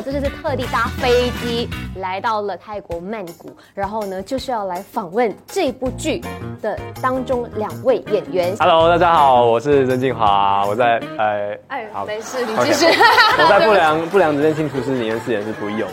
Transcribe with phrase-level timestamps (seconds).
[0.00, 6.22] 错，这次是特地搭飞机来到了泰国曼谷，然后呢，就是要来访问这部剧
[6.62, 8.56] 的当中两位演员。
[8.58, 12.86] Hello，大家好，我是曾静华，我在呃，哎好没事，你继续。
[13.38, 15.88] 我在不良 不良执念清除师里面饰演是不用，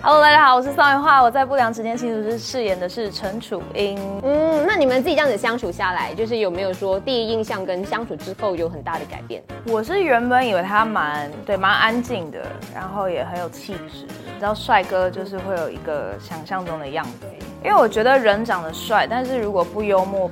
[0.00, 3.98] Hello，大家好，我是宋元化，我在不良执念清除师饰演的是陈楚英。
[4.22, 9.42] 嗯，那你们自己这样子相处下来，就是有没有说第一印象跟相处之后有很大的改变？
[9.66, 12.38] 我是原本以为他蛮对蛮安静的，
[12.72, 14.06] 然后也很有气质。
[14.24, 17.26] 你知道帅哥就是会有一个想象中的样子，
[17.64, 20.30] 因为我觉得人长得帅，但是如果不幽默，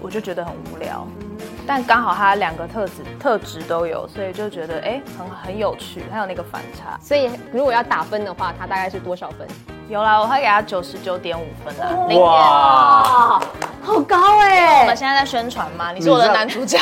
[0.00, 1.04] 我就觉得很无聊。
[1.68, 6.98] 但刚好他两个特质特质都有，所以就觉得哎很很有趣，还有那个反差。
[6.98, 9.46] 所以如果要打分的话，他大概是多少分？
[9.90, 11.90] 有啦，我会给他九十九点五分啦。
[12.08, 13.42] 零点哇，哦，
[13.82, 15.92] 好高哎、我们现在在宣传吗？
[15.92, 16.78] 你是我的男主角，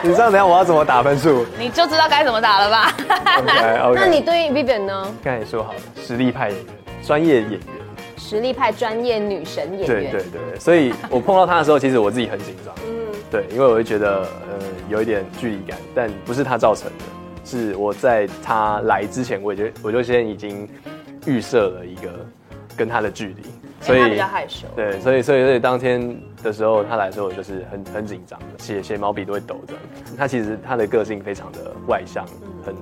[0.00, 2.92] 你知道 等下我要怎么打分数你就知道该怎么打了吧
[3.38, 5.14] ？？OK OK， 那你对 Vivian 呢？
[5.24, 6.66] 刚才也说好了，实力派演员，
[7.04, 7.60] 专业演员，
[8.16, 10.10] 实力派专业女神演员。
[10.10, 12.97] 对对对，所以我碰到他的时候，其实我自己很紧张，嗯，
[13.30, 17.04] 对，因为我会觉得呃有一点距离感，但不是他造成的，
[17.44, 20.68] 是我在他来之前，我就我就先已经
[21.26, 22.10] 预设了一个
[22.76, 23.42] 跟他的距离，
[23.80, 24.66] 所以他比较害羞。
[24.74, 29.74] 对，所以所以所以当天的时候，他来的时候，我就是很很紧张的，写写毛笔都会抖的。
[30.16, 32.26] 他其实他的个性非常的外向，
[32.64, 32.74] 很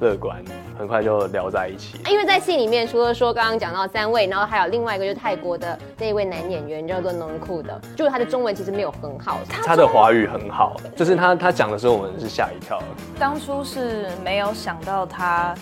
[0.00, 0.42] 乐观，
[0.78, 2.00] 很快就聊在一起。
[2.10, 12.82] 因为在戏里面，除了说刚刚讲到三位，然后还有另外一个就是泰国的那一位男演员叫做农库的，就是他的中文其实没有很好，他的华语很好，就是他他讲的时候，我们是吓一跳。
[13.18, 15.54] 当初是没有想到他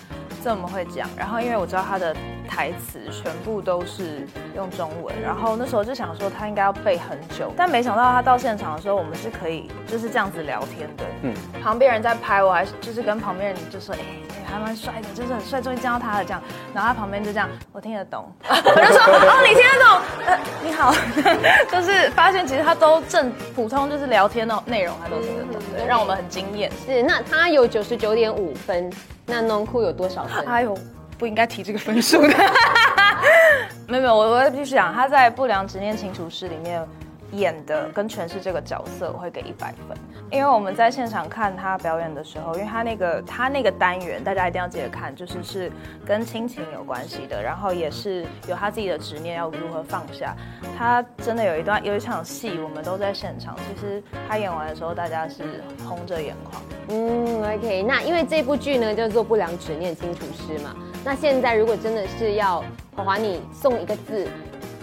[0.42, 2.14] 这么会讲，然后因为我知道他的
[2.48, 4.26] 台词全部都是
[4.56, 11.04] 用中文，然后那时候就想说他应该要背很久，但没想到他到现场的时候，我们是可以就是这样子聊天的。
[11.22, 13.98] 嗯嗯，旁边人在拍，我还就是跟旁边人就说，哎、
[14.30, 16.42] 哎还蛮帅的，就是很帅，终于见到他了这样。
[16.72, 20.26] 然后他旁边就这样，我听得懂， 我就说，哦，你听得懂？
[20.26, 20.94] 呃，你好，
[21.70, 26.70] 就是发现其实他都正普通就是聊天的内容，他都听得懂，对，让我们很惊艳。
[26.86, 28.90] 是那他有九十九点五分，
[29.26, 30.46] 那农库有多少分？
[30.46, 30.74] 哎呦，
[31.18, 32.34] 不应该提这个分数的。
[33.88, 36.86] 没有没有，我我必须讲，他在《不良执念清除师》里面
[37.32, 39.96] 演的跟诠释这个角色，我会给一百分。
[40.30, 45.72] 因为我们在现场看他表演的时候，因为他那个他那个单元，大家一定要记得看，就是是
[46.06, 50.36] 跟亲情有关系的，然后也是有他自己的执念要如何放下。
[50.76, 56.62] 他真的有一段有一场戏，我们都在现场，其实他演完的时候，大家是红着眼眶。
[56.90, 62.62] 嗯，OK，那因为这部剧呢叫做《不良执念清除师》嘛，那现在如果真的是要
[62.94, 64.26] 华华你送一个字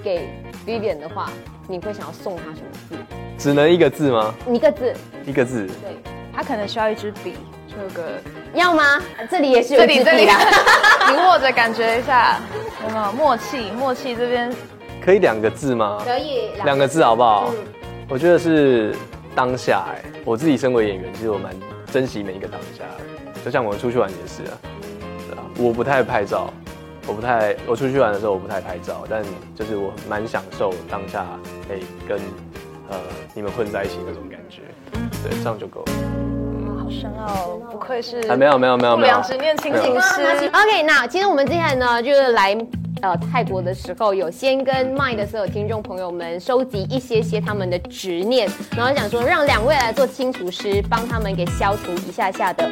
[0.04, 0.28] 给
[0.66, 1.30] Vivian 的话，
[1.68, 2.96] 你会想要送他什么字？
[3.38, 4.34] 只能一个字吗？
[4.50, 4.94] 一个字，
[5.26, 5.68] 一个字。
[5.68, 5.98] 对，
[6.34, 7.34] 他可能需要一支笔，
[7.68, 8.20] 就有个
[8.54, 9.02] 要吗？
[9.30, 10.26] 这里也是有这里这里。
[11.12, 12.40] 你握着感觉一下，
[12.84, 13.72] 有没有默契？
[13.72, 14.52] 默契这边
[15.04, 16.02] 可以两个字吗？
[16.04, 17.52] 可以，两个字好不好？
[17.52, 17.66] 嗯
[18.08, 18.96] 我觉得是
[19.34, 21.52] 当下哎、我自己身为演员，其实我蛮
[21.92, 23.42] 珍惜每一个当下的。
[23.44, 24.54] 就像我们出去玩也是啊，
[25.58, 26.54] 我不太拍照，
[27.08, 29.24] 我不太，我出去玩的时候我不太拍照，但
[29.56, 31.26] 就是我蛮享受当下
[31.68, 32.20] 可以跟
[32.90, 32.98] 呃
[33.34, 34.62] 你们混在一起那种感觉，
[35.24, 35.92] 对，这样就够了。
[36.78, 40.48] 好深奥，不愧是啊，没有没有没有没有不良，执念清没有醒师。
[40.48, 42.56] OK，那其实我们接下来呢，就是来
[43.02, 52.70] 呃泰国的时候，有先跟麦的所有听众朋友们收集一些些他们的执念，然后想说让两位来做清除师，帮他们给消除一下下的。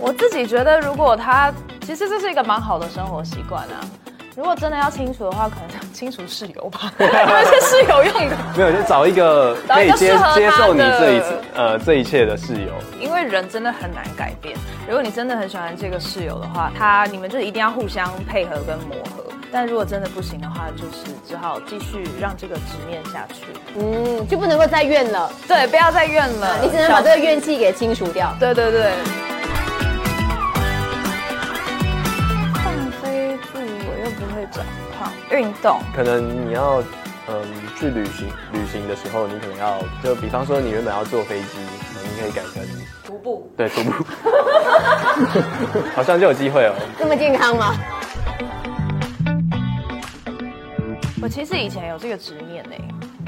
[0.00, 1.52] 我自己觉得，如果他
[1.82, 3.80] 其实这是一个蛮好的生活习惯啊。
[4.36, 8.36] 如果真的要清除的话，可能清除室友吧， 因为是室友用的。
[8.56, 12.72] 没有就找一个找一个可以接接受你这一次呃这一切的室友。
[12.98, 14.56] 因为人真的很难改变。
[14.86, 19.24] 如果你真的很喜欢这个室友的话，他你们就一定要互相配合跟磨合。
[19.52, 23.46] 但如果真的不行的话，就是只好继续让这个执念下去。
[23.76, 28.34] 嗯，就不能够再怨了，对，不要再怨了，你只能把这个怨气给清除掉。
[28.38, 28.92] 对对对。
[35.40, 36.82] 运动可能你要
[37.28, 37.34] 嗯
[37.78, 41.58] 去旅行旅行的时候，你可能要就比方说你原本要坐飞机，
[41.96, 42.62] 呃你可以改成
[43.04, 43.50] 徒步。
[43.56, 44.04] 对徒步，
[45.96, 46.74] 好像就有机会哦。
[46.98, 47.74] 这么健康吗？
[51.22, 52.70] 我其实以前有这个执念呢。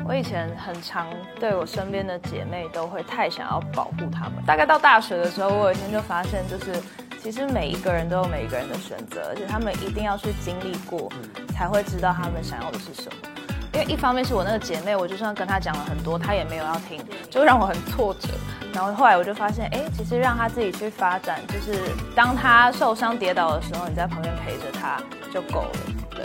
[0.05, 1.07] 我以前很常
[1.39, 4.33] 对我身边的姐妹都会太想要保护她们。
[4.45, 6.73] 大概到大学的时候，我有一天就发现，就是
[7.23, 11.09] 其实每一个人都有每一个人的选择，而且他们一定要去经历过，
[11.55, 13.29] 才会知道他们想要的是什么。
[13.73, 18.29] 因为一方面是我那个姐妹，我就算跟她讲了很多，她也没有要听，就让我很挫折。
[18.75, 21.79] 然后后来我就发现，哎，其实让她自己去发展，就是
[22.17, 25.01] 当她受伤跌倒的时候，你在旁边陪着她
[25.33, 25.71] 就够了，
[26.11, 26.25] 对，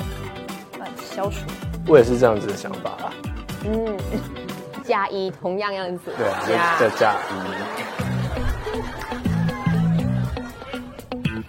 [1.15, 1.45] 消除。
[1.85, 3.13] 我也是这样子的想法啊。
[3.65, 3.97] 嗯，
[4.83, 6.11] 加一同样样子。
[6.17, 6.27] 对
[6.57, 8.06] 啊，再加一。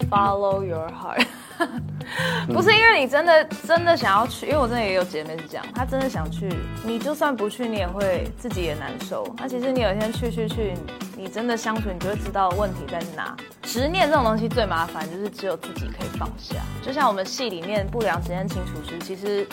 [0.09, 1.25] Follow your heart。
[2.47, 6.49] 不是因为你真的真的想要去，因为我真的也有姐妹是这样，她真的想去，
[6.85, 9.27] 你就算不去，你也会自己也难受。
[9.37, 10.73] 那其实你有一天去去去，
[11.17, 13.35] 你真的相处，你就会知道问题在哪。
[13.61, 16.55] 执念这种东西最麻烦，就是只有自己可以放下。
[16.81, 19.45] 就像我们戏里面不良执念清除师，其实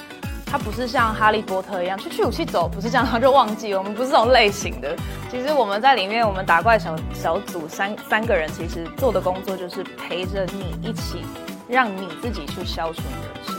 [0.56, 3.74] 他不是像哈利波特一样去去武器走，不是这样他就忘记。
[3.74, 4.96] 我们不是这种类型的。
[5.30, 11.20] 其实我们在里面，我们打怪小小组三三个人，其实做的工作就是陪着你一起。
[11.68, 13.52] 让你自己去消除你的执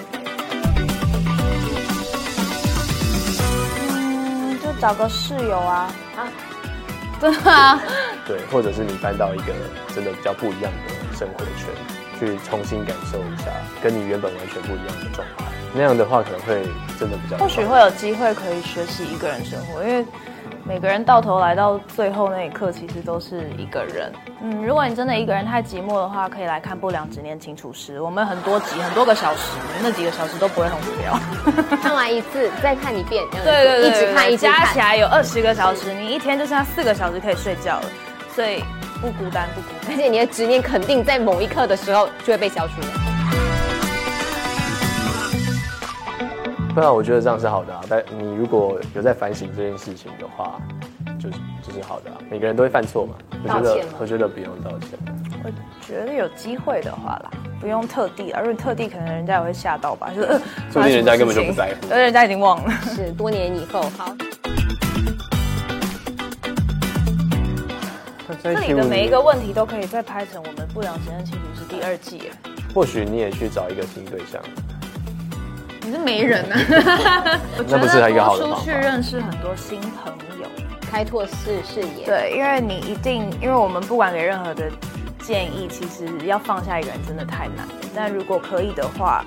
[3.91, 6.31] 嗯，就找个室友啊啊，
[7.21, 7.79] 真的啊？
[8.25, 9.53] 对，或者是你搬到一个
[9.93, 11.69] 真的比较不一样的生活圈，
[12.19, 16.63] 去重新感受一下跟你原本完全不一样的状态，那样的话可能会
[16.99, 17.37] 真的比较。
[17.37, 20.05] 或许会有机会可以学习一个人生活，因为。
[20.63, 24.11] 每个人到头来到最后那一刻，其实都是一个人。
[24.41, 31.17] 嗯，如果你真的一个人太寂寞的话，可以来看《不良执念清除师》，我们很多集，很多个小时，那几个小时都不会很无聊。
[31.81, 37.85] 看完一次再看一遍，对对对，一直看，一加起来有二十个小时，你一天就剩下四个小时可以睡觉了，
[38.35, 38.61] 所以
[38.99, 39.76] 不孤单，不孤单。
[39.89, 42.87] 而且你的执念肯定在某一刻的时候就会被消除了。
[46.75, 47.81] 对啊，我觉得这样是好的啊。
[47.89, 50.59] 但你如果有在反省这件事情的话，
[51.19, 52.17] 就是就是好的啊。
[52.29, 53.15] 每个人都会犯错嘛。
[53.43, 54.99] 我觉得我觉得不用道歉。
[55.43, 55.49] 我
[55.81, 57.31] 觉得有机会的话啦，
[57.61, 60.11] 不用特地，而且特地可能人家也会吓到吧。
[60.13, 60.27] 就是，
[60.71, 62.71] 说不定人家根本就不在 乎，而人家已经忘了。
[62.93, 64.13] 是多年以后，好。
[68.35, 72.31] 这里的每一个问题都可以再拍成我们不良执念清除是第二季。
[72.73, 74.41] 或许你也去找一个新对象。
[75.81, 76.59] 你是没人啊？
[77.67, 80.47] 那不是一个好的出去认识很多新朋友，
[80.81, 82.05] 开拓视视野。
[82.05, 84.69] 对，因为你一定，因为我们不管给任何的
[85.19, 87.65] 建议，其实要放下一个人真的太难。
[87.95, 89.23] 但如果可以的话，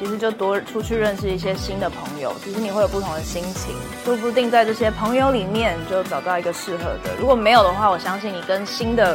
[0.00, 7.14] 其实就多出去认识一些新的朋友，其实你会有不同的心情，说不定在这些朋友里面就找到一个适合的。
[7.18, 9.14] 如果没有的话，我相信你跟新的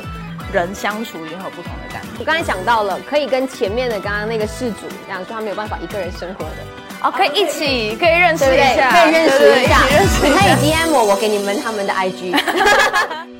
[0.53, 2.09] 人相处一定会有不同的感觉。
[2.19, 6.57] 我刚才想到了，可以跟前面的刚刚那个事主这样说，他没有办法一个人生活的。
[7.01, 9.81] 哦，可以一起，可以认识一下，可以认识一下。
[10.21, 13.25] 你可以 DM 我，我给你们他们的 IG。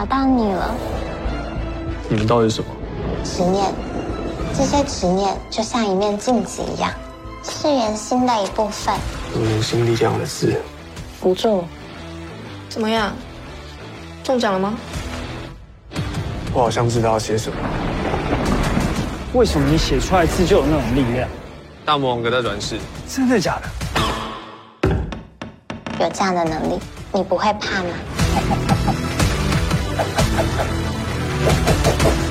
[0.00, 0.74] 找到你了。
[2.08, 2.68] 你们到底是什么？
[3.22, 3.70] 执念，
[4.56, 6.90] 这些执念就像一面镜子一样，
[7.42, 8.94] 是人心的一部分。
[9.36, 10.58] 有人心里这样的字，
[11.20, 11.62] 不中。
[12.70, 13.12] 怎么样？
[14.24, 14.74] 中奖了吗？
[16.54, 17.56] 我好像知道要写什么。
[19.34, 21.28] 为什么你写出来字就有那种力量？
[21.84, 23.68] 大魔王哥在转世，真的假的？
[26.00, 26.78] 有这样的能力，
[27.12, 27.90] 你不会怕吗？
[30.02, 30.64] Thank
[32.24, 32.29] you.